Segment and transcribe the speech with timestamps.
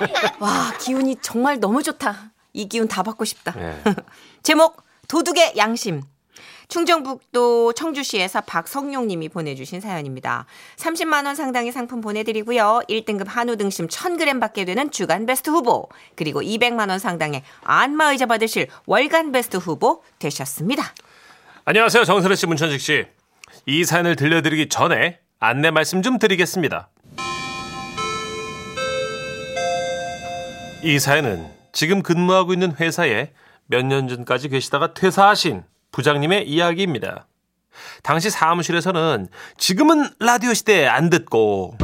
[0.40, 2.32] 와, 기운이 정말 너무 좋다.
[2.52, 3.52] 이 기운 다 받고 싶다.
[3.52, 3.82] 네.
[4.42, 6.02] 제목 도둑의 양심.
[6.68, 10.46] 충청북도 청주시에서 박성용 님이 보내주신 사연입니다.
[10.76, 12.82] 30만 원 상당의 상품 보내드리고요.
[12.88, 18.68] 1등급 한우 등심 1000g 받게 되는 주간 베스트 후보 그리고 200만 원 상당의 안마의자 받으실
[18.86, 20.94] 월간 베스트 후보 되셨습니다.
[21.64, 22.04] 안녕하세요.
[22.04, 23.06] 정선혜 씨, 문천식 씨.
[23.66, 26.88] 이 사연을 들려드리기 전에 안내 말씀 좀 드리겠습니다.
[30.82, 33.32] 이 사연은 지금 근무하고 있는 회사에
[33.66, 35.62] 몇 년 전까지 계시다가 퇴사하신
[35.92, 37.26] 부장님의 이야기입니다.
[38.02, 41.76] 당시 사무실에서는 지금은 라디오 시대 안 듣고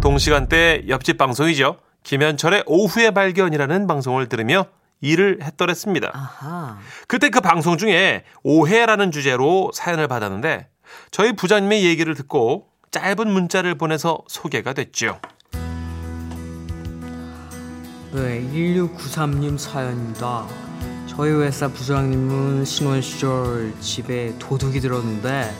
[0.00, 1.78] 동시간대 옆집 방송이죠.
[2.04, 4.66] 김현철의 오후의 발견이라는 방송을 들으며
[5.00, 6.10] 일을 했더랬습니다.
[6.14, 6.78] 아하.
[7.06, 10.68] 그때 그 방송 중에 오해라는 주제로 사연을 받았는데
[11.10, 15.20] 저희 부장님의 얘기를 듣고 짧은 문자를 보내서 소개가 됐죠.
[18.16, 20.46] 네, 1693님 사연입니다.
[21.06, 25.54] 저희 회사 부장님은 신혼 시절 집에 도둑이 들었는데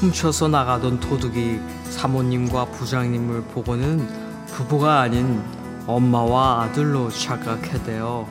[0.00, 4.08] 훔쳐서 나가던 도둑이 사모님과 부장님을 보고는
[4.48, 5.40] 부부가 아닌
[5.86, 8.28] 엄마와 아들로 착각했대요.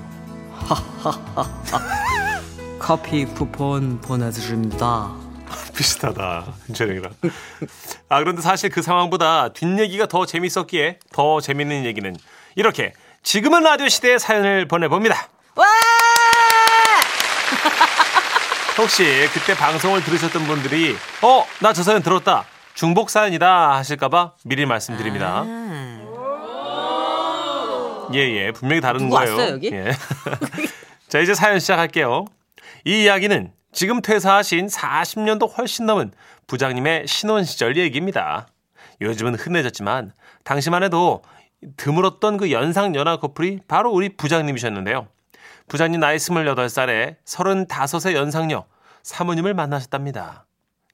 [2.79, 5.15] 커피 쿠폰 보내드립니다.
[5.73, 6.53] 비슷하다.
[6.67, 7.13] 현철이랑.
[8.09, 12.13] 아 그런데 사실 그 상황보다 뒷 얘기가 더 재밌었기에 더 재밌는 얘기는
[12.57, 12.91] 이렇게
[13.23, 15.27] 지금은 라디오 시대의 사연을 보내봅니다.
[15.55, 15.65] 와!
[18.77, 22.43] 혹시 그때 방송을 들으셨던 분들이 어 나 저 사연 들었다
[22.73, 25.45] 중복 사연이다 하실까봐 미리 말씀드립니다.
[28.13, 29.31] 예예 분명히 다른 거예요.
[29.35, 29.67] 왔어요, 여기?
[29.71, 29.91] 예.
[31.07, 32.25] 자 이제 사연 시작할게요.
[32.85, 36.11] 이 이야기는 지금 퇴사하신 40년도 훨씬 넘은
[36.47, 38.47] 부장님의 신혼 시절 얘기입니다.
[39.01, 40.11] 요즘은 흔해졌지만
[40.43, 41.23] 당시만 해도
[41.77, 45.07] 드물었던 그 연상 연하 커플이 바로 우리 부장님이셨는데요.
[45.67, 48.65] 부장님 나이 28살에 35의 연상녀
[49.03, 50.45] 사모님을 만나셨답니다.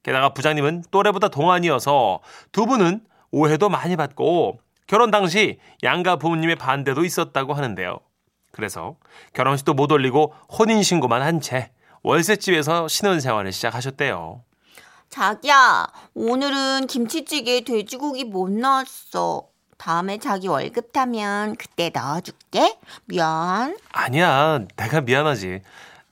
[0.03, 2.19] 게다가 부장님은 또래보다 동안이어서
[2.51, 7.99] 두 분은 오해도 많이 받고 결혼 당시 양가 부모님의 반대도 있었다고 하는데요.
[8.51, 8.95] 그래서
[9.33, 11.71] 결혼식도 못 올리고 혼인신고만 한 채
[12.01, 14.43] 월세집에서 신혼생활을 시작하셨대요.
[15.09, 19.47] 자기야, 오늘은 김치찌개에 돼지고기 못 넣었어.
[19.79, 22.77] 다음에 자기 월급 타면 그때 넣어줄게.
[23.05, 23.75] 미안.
[23.93, 25.61] 아니야, 내가 미안하지.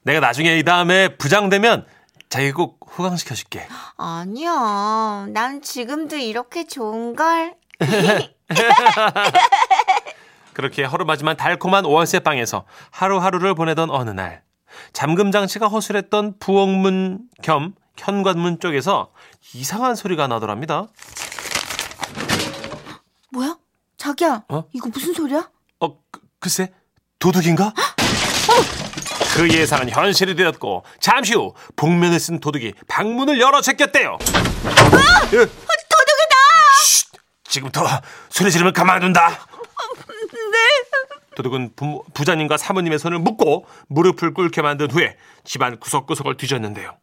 [0.03, 1.85] 내가 나중에 이 다음에 부장 되면
[2.29, 3.67] 자기 꼭 호강시켜줄게.
[3.97, 5.27] 아니야.
[5.29, 7.53] 난 지금도 이렇게 좋은걸.
[10.53, 14.41] 그렇게 허름하지만 달콤한 월세 방에서 하루하루를 보내던 어느 날
[14.93, 19.11] 잠금 장치가 허술했던 부엌문 겸 현관문 쪽에서
[19.53, 20.87] 이상한 소리가 나더랍니다.
[24.07, 24.63] 자기야, 어?
[24.73, 25.49] 이거 무슨 소리야?
[25.81, 26.71] 어, 그, 글쎄
[27.19, 27.73] 도둑인가?
[29.35, 34.17] 그 예상은 현실이 되었고 잠시 후 복면을 쓴 도둑이 방문을 열어 제꼈대요.
[34.21, 35.37] 예.
[35.37, 36.35] 도둑이다!
[37.49, 37.85] 지금부터
[38.29, 39.45] 소리 지르면 가만둔다.
[41.35, 46.97] 도둑은 부, 부자님과 사모님의 손을 묶고 무릎을 꿇게 만든 후에 집안 구석구석을 뒤졌는데요.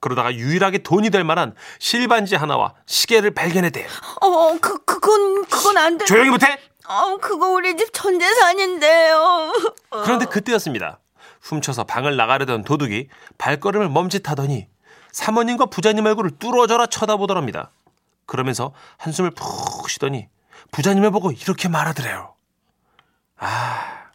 [0.00, 3.88] 그러다가 유일하게 돈이 될 만한 실반지 하나와 시계를 발견했대요.
[4.22, 6.04] 어, 그, 그건, 그건 안 돼.
[6.04, 6.58] 조용히 못해?
[6.86, 9.52] 어, 그거 우리 집 전 재산인데요.
[9.90, 11.00] 그런데 그때였습니다.
[11.42, 14.68] 훔쳐서 방을 나가려던 도둑이 발걸음을 멈칫하더니
[15.12, 17.70] 사모님과 부자님 얼굴을 뚫어져라 쳐다보더랍니다.
[18.26, 20.28] 그러면서 한숨을 푹 쉬더니
[20.70, 22.34] 부자님을 보고 이렇게 말하더래요.
[23.38, 24.10] 아,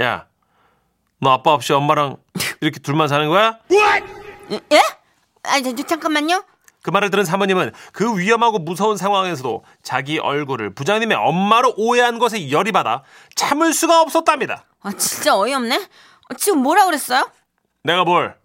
[0.00, 0.26] 야,
[1.20, 2.16] 너 아빠 없이 엄마랑
[2.60, 3.58] 이렇게 둘만 사는 거야?
[3.70, 4.82] 예?
[5.44, 6.44] 아, 저, 저, 잠깐만요.
[6.82, 12.72] 그 말을 들은 사모님은 그 위험하고 무서운 상황에서도 자기 얼굴을 부장님의 엄마로 오해한 것에 열이
[12.72, 13.02] 받아
[13.36, 14.64] 참을 수가 없었답니다.
[14.82, 15.76] 아, 진짜 어이없네.
[15.76, 17.30] 어, 지금 뭐라 그랬어요?
[17.84, 18.36] 내가 뭘?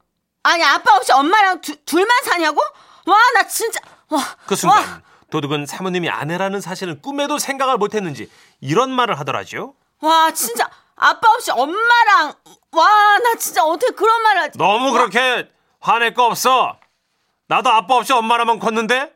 [0.44, 2.62] 아니, 아빠 없이 엄마랑 두, 둘만 사냐고?
[3.08, 3.80] 와, 나 진짜.
[4.10, 4.20] 와.
[4.46, 5.02] 그 순간 와,
[5.32, 8.30] 도둑은 사모님이 아내라는 사실은 꿈에도 생각을 못 했는지
[8.62, 9.74] 이런 말을 하더라죠.
[10.02, 10.70] 와, 진짜.
[10.96, 12.34] 아빠 없이 엄마랑.
[12.72, 14.58] 와, 나 진짜 어떻게 그런 말을 하지?
[14.58, 16.78] 너무 그렇게 화낼 거 없어.
[17.48, 19.14] 나도 아빠 없이 엄마라만 컸는데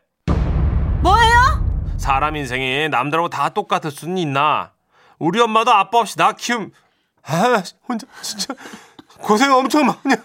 [1.01, 1.95] 뭐예요?
[1.97, 4.71] 사람 인생이 남들하고 다 똑같을 수는 있나?
[5.19, 6.71] 우리 엄마도 아빠 없이 나 키움
[7.23, 8.53] 아 혼자 진짜
[9.19, 10.15] 고생 엄청 많이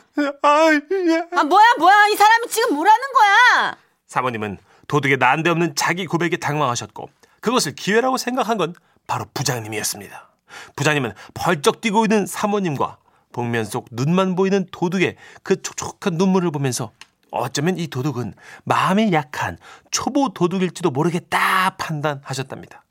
[0.42, 1.28] 아 예.
[1.36, 2.06] 아, 뭐야, 뭐야.
[2.08, 3.76] 이 사람이 지금 뭐라는 거야?
[4.06, 7.10] 사모님은 도둑의 난데없는 자기 고백에 당황하셨고
[7.40, 8.74] 그것을 기회라고 생각한 건
[9.06, 10.28] 바로 부장님이었습니다.
[10.76, 12.98] 부장님은 벌쩍 뛰고 있는 사모님과
[13.32, 16.92] 복면 속 눈만 보이는 도둑의 그 촉촉한 눈물을 보면서
[17.36, 18.34] 어쩌면 이 도둑은
[18.64, 19.58] 마음이 약한
[19.90, 22.84] 초보 도둑일지도 모르겠다 판단하셨답니다.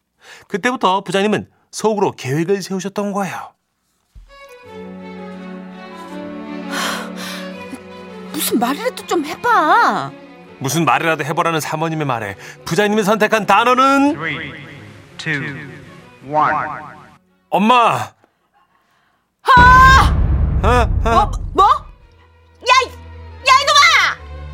[0.48, 3.54] 그때부터 부장님은 속으로 계획을 세우셨던 거예요.
[8.32, 10.12] 무슨 말이라도 좀 해봐.
[10.60, 14.54] 무슨 말이라도 해보라는 사모님의 말에 부장님이 선택한 단어는 Three,
[15.18, 15.42] two,
[16.28, 16.56] one.
[17.50, 18.14] 엄마.
[20.64, 21.75] 어, 어, 뭐?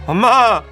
[0.08, 0.64] 엄마.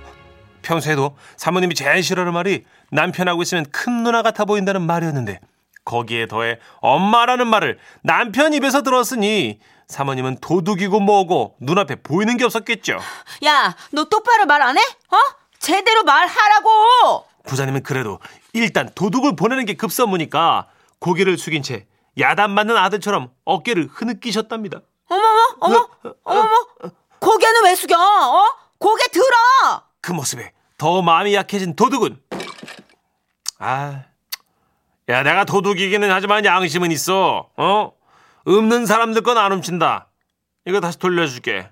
[0.62, 5.40] 평소에도 사모님이 제일 싫어하는 말이 남편하고 있으면 큰 누나 같아 보인다는 말이었는데
[5.86, 13.00] 거기에 더해 엄마라는 말을 남편 입에서 들었으니 사모님은 도둑이고 뭐고 눈앞에 보이는 게 없었겠죠.
[13.46, 14.82] 야, 너 똑바로 말 안 해?
[14.82, 15.18] 어?
[15.60, 17.26] 제대로 말하라고.
[17.48, 18.20] 부자님은 그래도
[18.54, 20.68] 일단 도둑을 보내는 게 급선무니까
[21.00, 21.88] 고개를 숙인 채
[22.20, 24.82] 야단 맞는 아들처럼 어깨를 흐느끼셨답니다.
[25.10, 25.88] 어머머, 어머,
[26.24, 26.50] 어머머.
[27.20, 27.98] 고개는 왜 숙여?
[27.98, 28.44] 어?
[28.80, 29.84] 고개 들어.
[30.02, 32.22] 그 모습에 더 마음이 약해진 도둑은
[33.60, 34.04] 아,
[35.10, 37.50] 야 내가 도둑이기는 하지만 양심은 있어.
[37.58, 37.92] 어?
[38.46, 40.08] 없는 사람들 건 안 훔친다.
[40.66, 41.70] 이거 다시 돌려줄게.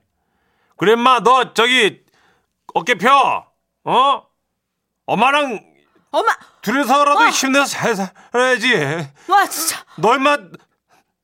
[0.75, 2.03] 그래 인마 너 저기
[2.73, 3.45] 어깨 펴.
[3.85, 4.23] 어?
[5.05, 5.63] 엄마랑
[6.11, 7.27] 엄마, 둘이서라도 어.
[7.29, 8.73] 힘내서 잘 살아야지.
[9.29, 9.85] 와 진짜.
[9.97, 10.37] 너 임마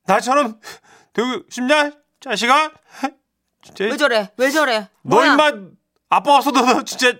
[0.06, 0.60] 나처럼
[1.12, 1.92] 되고 싶냐?
[2.22, 2.72] 자식아?
[3.64, 4.30] 진짜 왜 저래?
[4.38, 4.80] 왜 저래?
[5.04, 5.32] 너 뭐야?
[5.34, 5.52] 임마
[6.10, 7.14] 아빠 없어도 너 진짜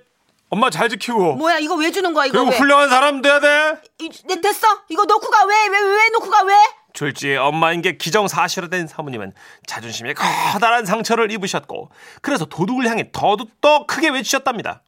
[0.50, 2.58] 엄마 잘 지키고 뭐야 이거 왜 주는 거야 이거 그리고 왜?
[2.58, 3.82] 훌륭한 사람 돼야 돼.
[4.00, 4.68] 이, 네, 됐어?
[4.90, 5.68] 이거 놓고 가 왜?
[5.68, 6.54] 왜 왜 놓고 가 왜?
[6.94, 9.34] 졸지에 엄마인 게 기정사실화된 사모님은
[9.66, 11.90] 자존심에 커다란 상처를 입으셨고
[12.22, 14.84] 그래서 도둑을 향해 더욱더 크게 외치셨답니다.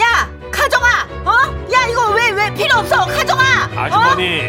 [0.00, 0.86] 야 가져가.
[1.26, 1.32] 어?
[1.72, 3.04] 야 이거 왜 왜 필요 없어?
[3.04, 3.42] 가져가.
[3.76, 4.48] 아주머니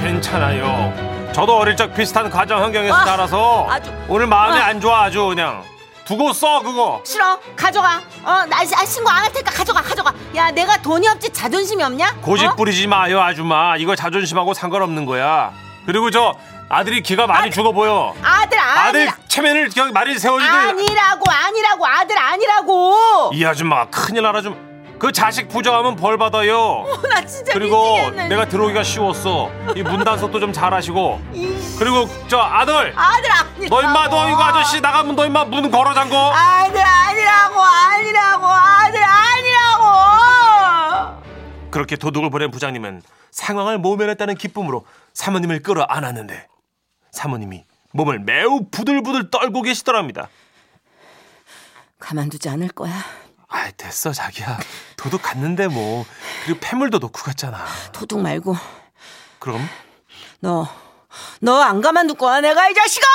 [0.00, 1.15] 괜찮아요.
[1.36, 4.68] 저도 어릴 적 비슷한 가정 환경에서 아, 자라서 아주- 오늘 마음이 아.
[4.68, 5.62] 안 좋아 아주 그냥
[6.06, 7.02] 두고 써 그거.
[7.04, 7.38] 싫어.
[7.54, 8.00] 가져가.
[8.24, 9.82] 어, 나 아, 신고 안 할 테니까 가져가.
[9.82, 10.14] 가져가.
[10.34, 12.14] 야, 내가 돈이 없지 자존심이 없냐?
[12.22, 12.54] 고집 어?
[12.54, 15.52] 부리지 마요 아줌마 이거 자존심하고 상관없는 거야
[15.84, 16.34] 그리고 저
[16.70, 19.16] 아들이 기가 많이 죽어 보여 아들 아들 아니라.
[19.28, 23.30] 체면을 그냥 많이 세워주길 아니라고 아니라고 아들 아니라고.
[23.34, 28.28] 이 아줌마가 큰일 나라 좀 그 자식 부정하면 벌 받아요 어, 나 진짜 그리고 미치겠네.
[28.28, 33.68] 내가 들어오기가 쉬웠어 이 문단속도 좀 잘하시고 이 그리고 저 아들 아들 아니라고.
[33.68, 39.02] 너 임마 너 이거 아저씨 나가면 너 임마 문 걸어 잠궈 아들 아니라고 아니라고 아들
[39.02, 39.86] 아니라고.
[41.70, 46.46] 그렇게 도둑을 보낸 부장님은 상황을 모면했다는 기쁨으로 사모님을 끌어안았는데
[47.12, 50.28] 사모님이 몸을 매우 부들부들 떨고 계시더랍니다
[51.98, 52.92] 가만두지 않을 거야.
[53.56, 54.58] 아이 됐어 자기야
[54.96, 56.04] 도둑 갔는데 뭐
[56.44, 58.56] 그리고 폐물도 놓고 갔잖아 도둑 말고
[59.38, 59.66] 그럼
[60.40, 60.68] 너
[61.40, 63.06] 너 안 가만둘 거야 내가 이 자식아.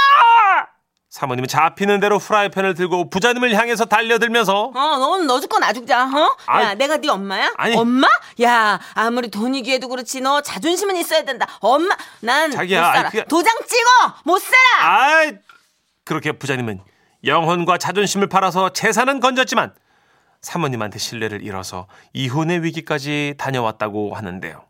[1.11, 6.05] 사모님은 잡히는 대로 프라이팬을 들고 부자님을 향해서 달려들면서 어, 너는 너 죽고 나 죽자.
[6.05, 6.35] 어?
[6.47, 7.51] 아이, 야, 내가 네 엄마야?
[7.57, 7.75] 아니.
[7.77, 8.07] 엄마?
[8.41, 11.45] 야, 아무리 돈이 귀해도 그렇지 너 자존심은 있어야 된다.
[11.59, 12.99] 엄마, 난 자기야, 못 살아.
[13.01, 14.55] 아이, 그게- 도장 찍어, 못 살아.
[15.19, 15.33] 아이
[16.05, 16.81] 그렇게 부자님은
[17.25, 19.75] 영혼과 자존심을 팔아서 재산은 건졌지만
[20.41, 24.63] 사모님한테 신뢰를 잃어서 이혼의 위기까지 다녀왔다고 하는데요.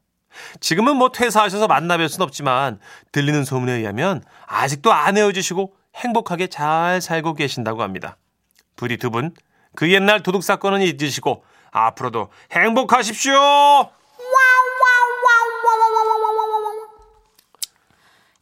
[0.60, 2.80] 지금은 뭐 퇴사하셔서 만나뵐 순 없지만
[3.12, 8.18] 들리는 소문에 의하면 아직도 안 헤어지시고 행복하게 잘 살고 계신다고 합니다.
[8.76, 9.34] 부디 두 분
[9.76, 13.34] 그 옛날 도둑 사건은 잊으시고 앞으로도 행복하십시오.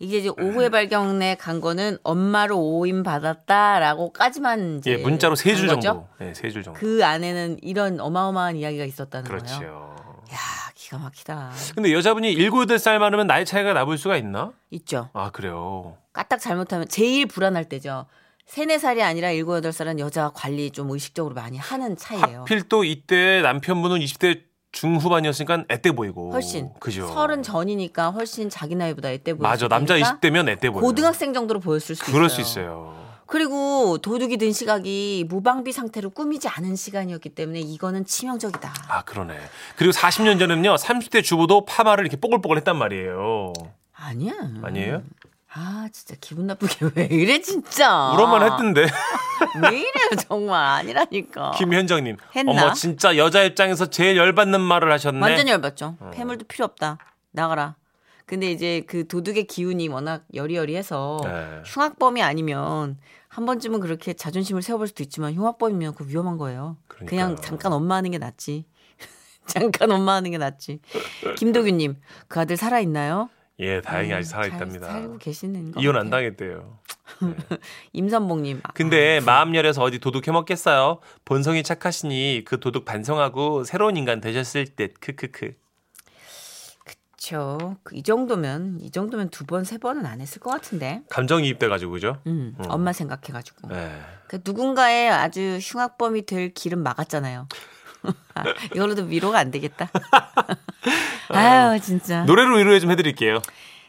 [0.01, 5.67] 이게 이제 오후에 발견해 간 거는 엄마로 오임 받았다라고까지만 이제 예, 문자로 세 줄?
[5.67, 6.07] 정도.
[6.19, 6.79] 네, 세 줄 정도.
[6.79, 9.39] 그 안에는 이런 어마어마한 이야기가 있었다는 거예요.
[9.43, 9.63] 그렇죠.
[10.31, 10.37] 야,
[10.75, 11.51] 기가 막히다.
[11.75, 14.51] 근데 여자분이 7, 8살 많으면 나이 차이가 나볼 수가 있나?
[14.71, 15.09] 있죠.
[15.13, 15.97] 아, 그래요.
[16.13, 18.05] 까딱 잘못하면 제일 불안할 때죠.
[18.45, 22.41] 세네 살이 아니라 일곱 여덟 살은 여자 관리 좀 의식적으로 많이 하는 차이예요.
[22.41, 24.41] 하필 또 이때 남편분은 20대
[24.71, 26.31] 중후반이었으니까 애때 보이고.
[26.31, 27.07] 훨씬 그죠.
[27.07, 29.65] 서른 전이니까 훨씬 자기 나이보다 애때 보일 맞아.
[29.65, 30.81] 수 남자 있으니까 20대면 애때 보여.
[30.81, 32.35] 고등학생 정도로 보였을 수 그럴 있어요.
[32.35, 32.99] 수 있어요.
[33.25, 38.73] 그리고 도둑이 든 시각이 무방비 상태로 꾸미지 않은 시간이었기 때문에 이거는 치명적이다.
[38.87, 39.37] 아, 그러네.
[39.75, 40.75] 그리고 40년 전에는요.
[40.75, 43.53] 30대 주부도 파마를 이렇게 뽀글뽀글 했단 말이에요.
[43.93, 44.33] 아니야.
[44.63, 45.03] 아니에요?
[45.51, 48.11] 아 진짜 기분 나쁘게 왜 이래 진짜.
[48.13, 48.81] 우런만 했던데.
[49.63, 51.51] 왜 이래요 정말 아니라니까.
[51.57, 52.17] 김현정님.
[52.35, 52.51] 했나?
[52.51, 55.19] 어머, 진짜 여자 입장에서 제일 열받는 말을 하셨네.
[55.19, 55.97] 완전 열받죠.
[55.99, 56.11] 어.
[56.13, 56.97] 폐물도 필요 없다.
[57.31, 57.75] 나가라.
[58.25, 61.61] 근데 이제 그 도둑의 기운이 워낙 여리여리해서 네.
[61.65, 66.77] 흉악범이 아니면 한 번쯤은 그렇게 자존심을 세워볼 수도 있지만 흉악범이면 그 위험한 거예요.
[66.87, 67.35] 그냥 그러니까요.
[67.43, 68.65] 잠깐 엄마 하는 게 낫지.
[69.47, 70.79] 잠깐 엄마 하는 게 낫지.
[71.37, 71.95] 김도규님,
[72.27, 73.29] 그 아들 살아 있나요?
[73.59, 74.87] 예, 다행히 아직 잘 살아 있답니다.
[74.87, 75.81] 살고 계시는 거.
[75.81, 76.79] 이혼 안 당했대요.
[77.93, 78.61] 임선봉님.
[78.63, 80.99] 아, 근데 마음 열여서 어디 도둑 해먹겠어요.
[81.25, 85.53] 본성이 착하시니 그 도둑 반성하고 새로운 인간 되셨을 듯 크크크.
[86.85, 87.75] 그쵸.
[87.83, 91.01] 그이 정도면 이 정도면 두 번 세 번은 안 했을 것 같은데.
[91.09, 92.21] 감정이입돼 가지고 그죠?
[92.27, 93.67] 음, 엄마 생각해 가지고.
[93.67, 93.99] 네.
[94.29, 97.47] 그 누군가의 아주 흉악범이 될 길은 막았잖아요.
[98.35, 98.43] 아,
[98.75, 99.89] 이걸로도 위로가 안 되겠다.
[101.29, 102.23] 아유 진짜.
[102.23, 103.41] 노래로 위로해 좀 해드릴게요.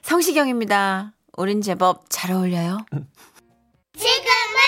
[0.03, 1.13] 성시경입니다.
[1.37, 2.79] 우린 제법 잘 어울려요.
[3.97, 4.61] 지금은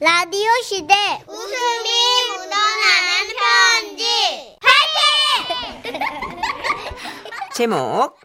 [0.00, 0.94] 라디오 시대
[1.26, 1.88] 웃음이
[2.28, 4.58] 묻어나는 편지
[7.54, 8.18] 제목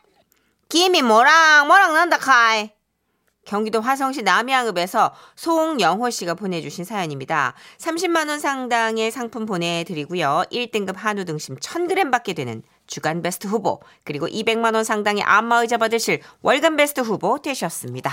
[0.69, 2.71] 김이 뭐랑 뭐랑 난다 카이
[3.47, 7.53] 경기도 화성시 남양읍에서 송영호 씨가 보내주신 사연입니다.
[7.79, 10.43] 30만 원 상당의 상품 보내드리고요.
[10.51, 16.19] 1등급 한우 등심 1000g 받게 되는 주간 베스트 후보 그리고 200만 원 상당의 안마의자 받으실
[16.41, 18.11] 월간 베스트 후보 되셨습니다.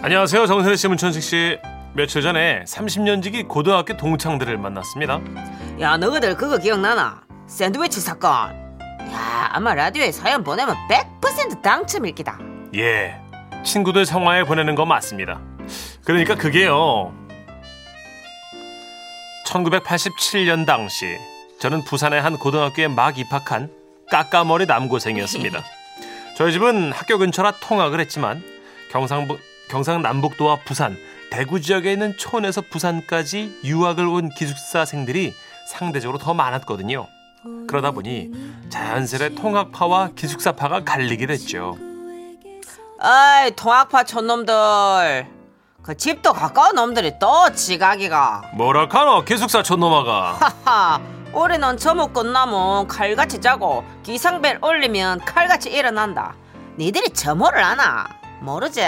[0.00, 0.46] 안녕하세요.
[0.46, 1.58] 정선혜 씨, 문천식 씨.
[1.94, 5.20] 며칠 전에 30년 지기 고등학교 동창들을 만났습니다.
[5.80, 7.22] 야 너희들 그거 기억나나?
[7.46, 8.30] 샌드위치 사건.
[9.12, 10.74] 야 아마 라디오에 사연 보내면
[11.20, 12.38] 100% 당첨일 기다.
[12.74, 13.23] 예.
[13.64, 15.40] 친구들 성화에 보내는 거 맞습니다.
[16.04, 17.12] 그러니까 그게요.
[19.46, 21.16] 1987년 당시
[21.60, 23.70] 저는 부산의 한 고등학교에 막 입학한
[24.10, 25.62] 까까머리 남고생이었습니다.
[26.36, 28.42] 저희 집은 학교 근처라 통학을 했지만
[28.90, 29.40] 경상북,
[29.70, 30.96] 경상남북도와 부산,
[31.30, 35.32] 대구 지역에 있는 촌에서 부산까지 유학을 온 기숙사생들이
[35.68, 37.06] 상대적으로 더 많았거든요.
[37.66, 38.30] 그러다 보니
[38.68, 41.93] 자연스레 통학파와 기숙사파가 갈리게 됐죠.
[43.06, 45.26] 아이 통학파 촌놈들.
[45.82, 48.52] 그 집도 가까운 놈들이 또 지각이가.
[48.54, 50.38] 뭐라카노 기숙사 촌놈아가.
[50.64, 50.98] 하하
[51.34, 56.34] 우리는 저목 끝나면 칼같이 자고 기상벨 울리면 칼같이 일어난다.
[56.78, 58.06] 니들이 저모를 아나?
[58.40, 58.80] 모르지.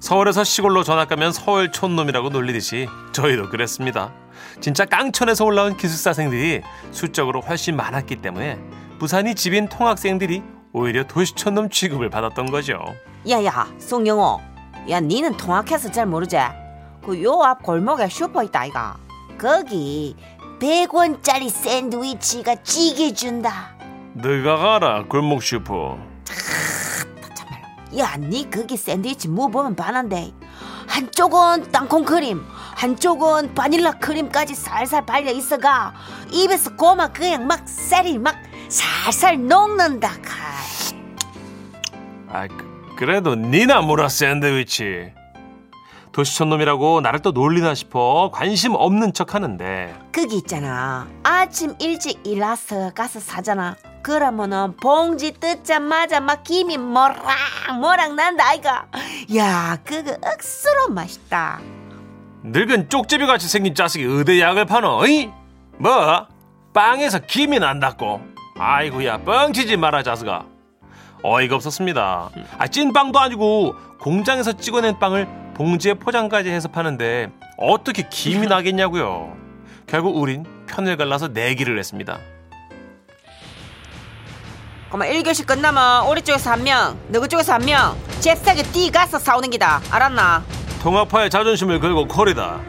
[0.00, 4.10] 서울에서 시골로 전학 가면 서울 촌놈이라고 놀리듯이 저희도 그랬습니다.
[4.62, 8.58] 진짜 깡촌에서 올라온 기숙사생들이 수적으로 훨씬 많았기 때문에
[8.98, 12.78] 부산이 집인 통학생들이 오히려 도시촌놈 취급을 받았던 거죠.
[13.28, 14.40] 야야 송영호
[14.90, 16.36] 야 니는 통학해서 잘 모르지
[17.04, 18.96] 그 요 앞 골목에 슈퍼 있다 아이가
[19.38, 20.14] 거기
[20.60, 23.76] 100원짜리 샌드위치가 직이 준다
[24.14, 25.96] 니가 가라 골목 슈퍼.
[27.34, 27.98] 참말로.
[27.98, 30.32] 야, 니 거기 샌드위치 뭐 보면 반한데.
[30.88, 32.42] 한쪽은 땅콩 크림,
[32.74, 35.92] 한쪽은 바닐라 크림까지 살살 발려 있어가
[36.32, 38.34] 입에서 고막 그냥 막 쌀이 막
[38.68, 40.10] 살살 녹는다.
[40.22, 40.98] 카이.
[42.28, 45.12] 아 그, 그래도 니나 뭐라 샌드위치.
[46.12, 51.06] 도시촌놈이라고 나를 또 놀리나 싶어 관심 없는 척 하는데 거기 있잖아.
[51.22, 53.76] 아침 일찍 일어나서 가서 사잖아.
[54.02, 57.16] 그러면은 봉지 뜯자마자 막 김이 뭐랑
[57.80, 58.86] 뭐랑 난다 아이가.
[59.36, 61.60] 야, 그거 억수로 맛있다.
[62.42, 65.06] 늙은 쪽제비 같이 생긴 자식이 어디 약을 파노?
[65.06, 65.30] 이?
[65.78, 66.26] 뭐?
[66.72, 68.20] 빵에서 김이 난다고?
[68.58, 70.44] 아이고야 뻥치지 마라 자식아.
[71.22, 72.30] 어이가 없었습니다.
[72.58, 79.36] 아 찐빵도 아니고 공장에서 찍어낸 빵을 봉지에 포장까지 해서 파는데 어떻게 김이 나겠냐고요.
[79.86, 82.18] 결국 우린 편을 갈라서 내기를 했습니다.
[84.90, 89.80] 그만 1교시 끝나면 우리 쪽에서 한 명, 너희 쪽에서 한 명, 잽싸게 뛰가서 싸우는 기다.
[89.90, 90.42] 알았나?
[90.82, 92.60] 통학파의 자존심을 걸고 콜이다.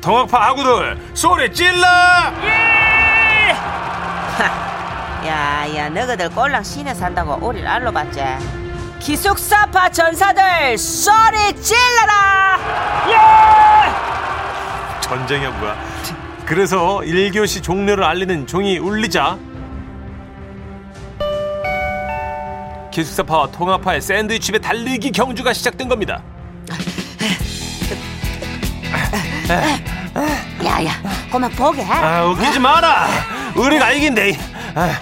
[0.00, 1.86] 통학파 아구들 소리 질러!
[5.26, 8.20] 야, 야, 너희들 꼴랑 시내 산다고 우리를 알로 봤지?
[9.00, 12.58] 기숙사파 전사들 소리 질러라!
[15.00, 15.76] 전쟁이야 뭐야.
[16.44, 19.36] 그래서 1교시 종료를 알리는 종이 울리자
[22.90, 26.22] 기숙사파와 통학파의 샌드위치배 달리기 경주가 시작된 겁니다.
[30.64, 30.90] 야, 야,
[31.30, 31.84] 그만 보게.
[31.84, 33.06] 아, 웃기지 마라.
[33.54, 34.14] 우리가 이긴
[34.74, 34.80] 대.
[34.80, 35.00] 아,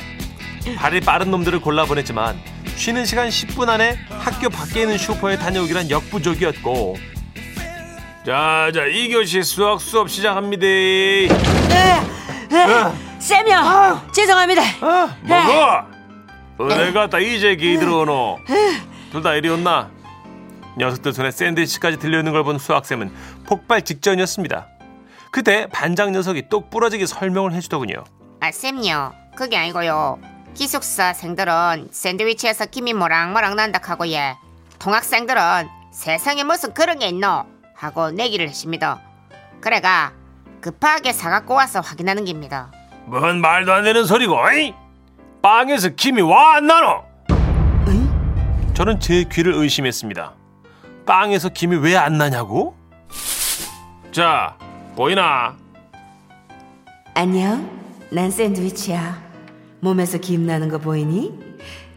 [0.76, 2.38] 발이 빠른 놈들을 골라보냈지만
[2.76, 6.96] 쉬는 시간 10분 안에 학교 밖에 있는 슈퍼에 다녀오기란 역부족이었고
[8.26, 10.66] 자, 자, 2교시 수학 수업 시작합니다.
[10.66, 11.28] 네,
[12.50, 12.66] 네,
[13.20, 14.08] 쌤이요.
[14.12, 14.62] 죄송합니다.
[14.80, 15.86] 아, 먹어.
[16.58, 18.38] 어디 갔다 이제 기 들어오노.
[19.12, 19.90] 둘 다 이리 온나.
[20.78, 23.12] 녀석들 손에 샌드위치까지 들려있는 걸 본 수학쌤은
[23.46, 24.66] 폭발 직전이었습니다.
[25.30, 28.04] 그때 반장 녀석이 똑 부러지게 설명을 해주더군요.
[28.40, 29.12] 아, 쌤요.
[29.36, 30.18] 그게 아니고요.
[30.54, 34.36] 기숙사 생들은 샌드위치에서 김이 모락모락 난다 하고 예.
[34.78, 37.44] 통학생들은 세상에 무슨 그런 게 있노?
[37.74, 39.00] 하고 내기를 했습니다.
[39.60, 40.12] 그래가
[40.60, 42.72] 급하게 사갖고 와서 확인하는 겁니다.
[43.04, 44.74] 뭔 말도 안 되는 소리고, 어이?
[45.42, 47.04] 빵에서 김이 와 안 나노?
[48.74, 50.32] 저는 제 귀를 의심했습니다.
[51.06, 52.74] 빵에서 김이 왜 안 나냐고?
[54.12, 54.56] 자,
[54.96, 55.54] 보이나?
[57.14, 57.70] 안녕.
[58.10, 59.25] 난 샌드위치야.
[59.80, 61.32] 몸에서 김 나는 거 보이니?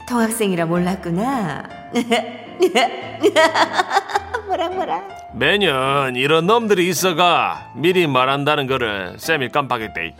[0.07, 1.63] 통학생이라 몰랐구나.
[4.47, 5.01] 뭐라 뭐라.
[5.33, 10.15] 매년 이런 놈들이 있어가 미리 말한다는 거를 쌤이 깜빡했대.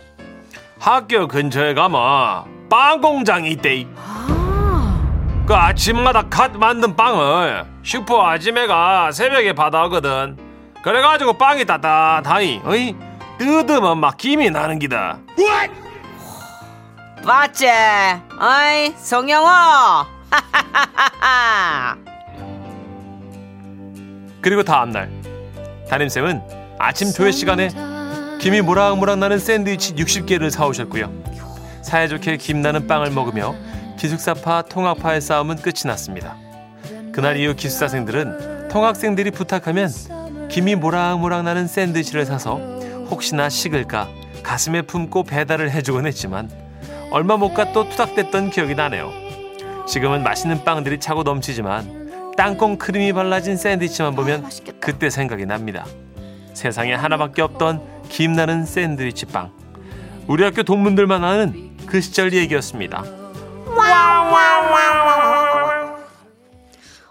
[0.78, 3.86] 학교 근처에 가면 빵 공장이 있대.
[3.96, 10.36] 아, 그 아침마다 갓 만든 빵을 슈퍼 아줌매가 새벽에 받아오거든.
[10.82, 12.94] 그래가지고 빵이 따뜻하니, 어이?
[13.38, 15.18] 뜯으면 막 김이 나는 기다.
[17.24, 17.68] 맞지?
[18.38, 19.46] 아이, 성영호!
[24.40, 25.10] 그리고 다음날
[25.88, 26.40] 담임쌤은
[26.78, 27.68] 아침 조회 시간에
[28.40, 31.12] 김이 모락모락 나는 샌드위치 60개를 사오셨고요.
[31.82, 33.54] 사이좋게 김 나는 빵을 먹으며
[33.98, 36.36] 기숙사파 통학파의 싸움은 끝이 났습니다.
[37.12, 39.90] 그날 이후 기숙사생들은 통학생들이 부탁하면
[40.48, 42.56] 김이 모락모락 나는 샌드위치를 사서
[43.10, 44.08] 혹시나 식을까
[44.42, 46.48] 가슴에 품고 배달을 해주곤 했지만
[47.10, 49.10] 얼마 못 가 또 투닥댔던 기억이 나네요.
[49.86, 54.48] 지금은 맛있는 빵들이 차고 넘치지만 땅콩 크림이 발라진 샌드위치만 보면
[54.78, 55.84] 그때 생각이 납니다.
[56.54, 59.52] 세상에 하나밖에 없던 김나는 샌드위치 빵.
[60.26, 63.02] 우리 학교 동문들만 아는 그 시절 얘기였습니다.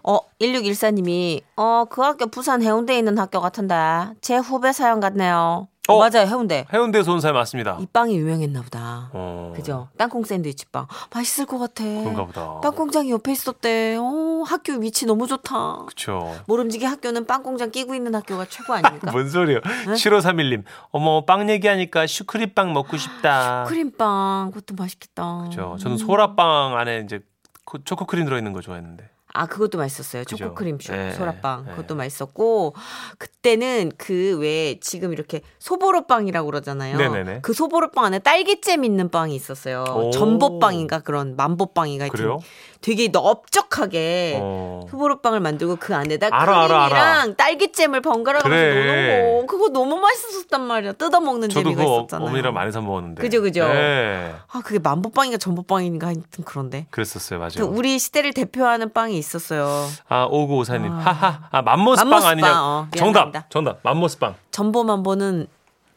[0.04, 3.76] 어, 1614님이, 어, 그 학교 부산 해운대에 있는 학교 같은데,
[4.22, 5.68] 제 후배 사연 같네요.
[5.88, 6.00] 어, 어.
[6.00, 6.66] 맞아요, 해운대.
[6.72, 7.78] 해운대에서 온 사람 맞습니다.
[7.80, 9.10] 이 빵이 유명했나 보다.
[9.12, 9.88] 어, 그죠?
[9.98, 10.86] 땅콩 샌드위치 빵.
[11.12, 11.84] 맛있을 것 같아.
[11.84, 12.60] 그런가 보다.
[12.62, 13.96] 빵공장이 옆에 있었대.
[14.00, 15.86] 어, 학교 위치 너무 좋다.
[15.88, 16.36] 그쵸.
[16.46, 19.10] 모름지기 학교는 빵공장 끼고 있는 학교가 최고 아닙니까?
[19.12, 19.62] 뭔 소리요?
[19.62, 20.64] 7531님.
[20.92, 23.64] 어머, 빵 얘기하니까 슈크림빵 먹고 싶다.
[23.68, 25.46] 크림빵, 그것도 맛있겠다.
[25.50, 25.76] 그죠.
[25.80, 27.22] 저는 소라빵 안에 이제
[27.66, 29.10] 코- 초코크림 들어있는 거 좋아했는데.
[29.34, 30.24] 아, 그것도 맛있었어요.
[30.24, 30.38] 그죠.
[30.38, 31.66] 초코 크림 슈, 예, 소라빵.
[31.68, 31.72] 예.
[31.72, 32.74] 그것도 맛있었고,
[33.18, 36.98] 그때는 그 왜 지금 이렇게 소보로빵이라고 그러잖아요.
[36.98, 37.40] 네네네.
[37.42, 39.84] 그 소보로빵 안에 딸기잼 있는 빵이 있었어요.
[39.96, 40.12] 오.
[40.12, 42.40] 전보빵인가 그런 만보빵인가 그래요?
[42.82, 44.86] 되게 넓적하게 어.
[44.90, 47.36] 소보로빵을 만들고 그 안에다 알아, 알아, 크림이랑.
[47.36, 49.18] 딸기잼을 번갈아 가면서 그래.
[49.22, 49.52] 넣어놓은 거.
[49.58, 50.94] 그거 너무 맛있었단 말이야.
[50.94, 52.28] 뜯어 먹는 저도 재미가 그거 있었잖아요.
[52.28, 53.22] 어머니랑 많이 사 먹었는데.
[53.22, 53.68] 그죠, 그죠.
[53.68, 54.34] 네.
[54.48, 56.88] 아, 그게 만보빵인가 전보빵인가 하여튼 그런데.
[56.90, 57.40] 그랬었어요.
[57.40, 57.70] 그 맞아요.
[57.70, 59.68] 우리 시대를 대표하는 빵이 있었어요.
[60.08, 60.90] 아, 오구오사님.
[60.92, 61.48] 하하.
[61.52, 62.64] 아, 맘모스빵 맘모스빵, 아니냐.
[62.64, 63.14] 어, 정답.
[63.20, 63.46] 미안합니다.
[63.50, 63.80] 정답.
[63.84, 64.36] 맘모스빵.
[64.52, 65.48] 전보 만보는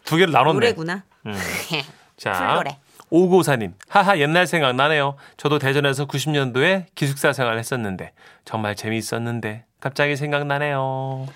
[0.05, 0.55] 두 개를 나눴네.
[0.55, 1.05] 노래구나.
[1.27, 1.33] 음.
[2.17, 2.33] 자.
[2.33, 2.79] 풀노래.
[3.13, 3.75] 오구오사님.
[3.89, 5.17] 하하, 옛날 생각 나네요.
[5.37, 8.13] 저도 대전에서 90년도에 기숙사 생활 했었는데,
[8.47, 11.27] 정말 재미있었는데, 갑자기 생각나네요.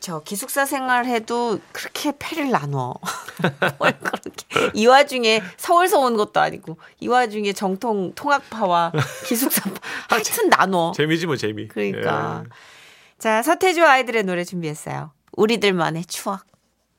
[0.00, 2.94] 저 기숙사 생활해도 그렇게 패를 나눠.
[3.78, 8.92] 뭘 그렇게 이 와중에 서울서 온 것도 아니고 이 와중에 정통 통학파와
[9.26, 9.74] 기숙사파
[10.08, 10.92] 하여튼 나눠.
[10.96, 11.66] 재미지 뭐, 재미.
[11.66, 12.48] 그러니까 예.
[13.18, 15.10] 자 서태주 아이들의 노래 준비했어요.
[15.32, 16.46] 우리들만의 추억.